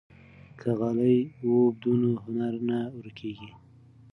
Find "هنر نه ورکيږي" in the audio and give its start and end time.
2.25-3.51